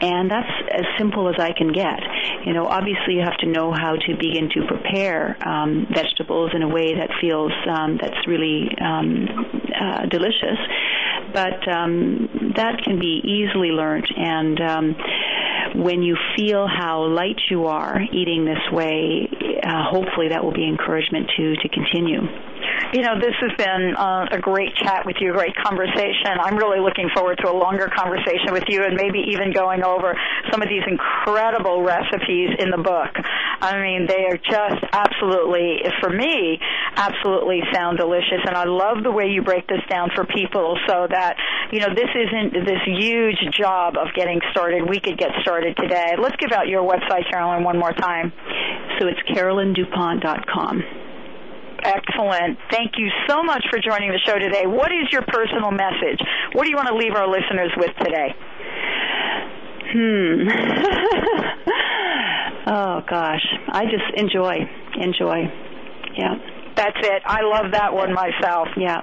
And 0.00 0.30
that's 0.30 0.50
as 0.72 0.86
simple 0.98 1.28
as 1.28 1.34
I 1.38 1.52
can 1.52 1.72
get. 1.72 1.98
You 2.46 2.52
know, 2.52 2.66
obviously 2.66 3.14
you 3.14 3.22
have 3.22 3.36
to 3.38 3.46
know 3.46 3.72
how 3.72 3.96
to 3.96 4.16
begin 4.16 4.48
to 4.54 4.66
prepare 4.66 5.36
um, 5.46 5.86
vegetables 5.92 6.52
in 6.54 6.62
a 6.62 6.68
way 6.68 6.94
that 6.94 7.10
feels 7.20 7.52
um, 7.68 7.98
that's 8.00 8.26
really 8.26 8.70
um, 8.80 9.26
uh, 9.74 10.06
delicious. 10.06 10.58
But 11.32 11.66
um, 11.68 12.52
that 12.56 12.82
can 12.84 13.00
be 13.00 13.20
easily 13.24 13.70
learned, 13.70 14.06
and 14.16 14.60
um, 14.60 14.96
when 15.82 16.02
you 16.02 16.16
feel 16.36 16.68
how 16.68 17.06
light 17.06 17.40
you 17.50 17.66
are 17.66 18.00
eating 18.12 18.44
this 18.44 18.62
way, 18.70 19.28
uh, 19.64 19.90
hopefully 19.90 20.28
that 20.28 20.44
will 20.44 20.52
be 20.52 20.68
encouragement 20.68 21.28
to 21.36 21.56
to 21.56 21.68
continue. 21.68 22.20
You 22.94 23.02
know, 23.02 23.18
this 23.18 23.34
has 23.42 23.50
been 23.58 23.96
uh, 23.98 24.30
a 24.30 24.38
great 24.38 24.70
chat 24.78 25.02
with 25.04 25.16
you, 25.18 25.34
a 25.34 25.34
great 25.34 25.56
conversation. 25.66 26.38
I'm 26.38 26.54
really 26.54 26.78
looking 26.78 27.10
forward 27.10 27.42
to 27.42 27.50
a 27.50 27.56
longer 27.58 27.90
conversation 27.90 28.54
with 28.54 28.70
you 28.70 28.86
and 28.86 28.94
maybe 28.94 29.18
even 29.34 29.50
going 29.50 29.82
over 29.82 30.14
some 30.52 30.62
of 30.62 30.68
these 30.68 30.86
incredible 30.86 31.82
recipes 31.82 32.54
in 32.62 32.70
the 32.70 32.78
book. 32.78 33.10
I 33.58 33.82
mean, 33.82 34.06
they 34.06 34.30
are 34.30 34.38
just 34.38 34.78
absolutely, 34.94 35.82
for 35.98 36.08
me, 36.08 36.62
absolutely 36.94 37.66
sound 37.74 37.98
delicious. 37.98 38.46
And 38.46 38.54
I 38.54 38.62
love 38.62 39.02
the 39.02 39.10
way 39.10 39.26
you 39.26 39.42
break 39.42 39.66
this 39.66 39.82
down 39.90 40.10
for 40.14 40.24
people 40.24 40.78
so 40.86 41.08
that, 41.10 41.34
you 41.72 41.80
know, 41.80 41.90
this 41.90 42.14
isn't 42.14 42.54
this 42.62 42.78
huge 42.86 43.42
job 43.58 43.98
of 43.98 44.14
getting 44.14 44.38
started. 44.52 44.88
We 44.88 45.00
could 45.00 45.18
get 45.18 45.34
started 45.42 45.74
today. 45.76 46.14
Let's 46.14 46.36
give 46.36 46.52
out 46.52 46.68
your 46.68 46.86
website, 46.86 47.26
Caroline, 47.28 47.64
one 47.64 47.76
more 47.76 47.92
time. 47.92 48.32
So 49.00 49.08
it's 49.10 49.18
carolinedupont.com. 49.34 51.03
Excellent. 51.84 52.58
Thank 52.70 52.92
you 52.96 53.10
so 53.28 53.42
much 53.42 53.64
for 53.70 53.78
joining 53.78 54.10
the 54.10 54.18
show 54.24 54.38
today. 54.38 54.66
What 54.66 54.90
is 54.90 55.12
your 55.12 55.22
personal 55.28 55.70
message? 55.70 56.18
What 56.52 56.64
do 56.64 56.70
you 56.70 56.76
want 56.76 56.88
to 56.88 56.96
leave 56.96 57.12
our 57.14 57.28
listeners 57.28 57.70
with 57.76 57.94
today? 57.98 58.34
Hmm. 59.92 60.48
oh 62.66 63.02
gosh, 63.08 63.46
I 63.68 63.84
just 63.84 64.10
enjoy, 64.16 64.66
enjoy. 64.96 65.44
Yeah. 66.16 66.34
That's 66.76 66.96
it. 66.98 67.22
I 67.24 67.42
love 67.42 67.72
that 67.72 67.92
one 67.94 68.12
myself. 68.12 68.68
Yeah. 68.76 69.02